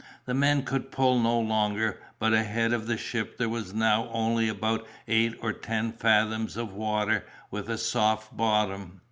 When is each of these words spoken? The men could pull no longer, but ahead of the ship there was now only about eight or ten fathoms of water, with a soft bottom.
The 0.25 0.33
men 0.33 0.63
could 0.63 0.89
pull 0.91 1.19
no 1.19 1.39
longer, 1.39 2.01
but 2.17 2.33
ahead 2.33 2.73
of 2.73 2.87
the 2.87 2.97
ship 2.97 3.37
there 3.37 3.47
was 3.49 3.71
now 3.75 4.09
only 4.11 4.49
about 4.49 4.87
eight 5.07 5.35
or 5.43 5.53
ten 5.53 5.91
fathoms 5.91 6.57
of 6.57 6.73
water, 6.73 7.23
with 7.51 7.69
a 7.69 7.77
soft 7.77 8.35
bottom. 8.35 8.99